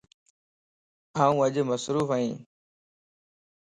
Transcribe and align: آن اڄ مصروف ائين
آن 1.21 1.31
اڄ 1.41 1.55
مصروف 1.69 2.09
ائين 2.15 2.35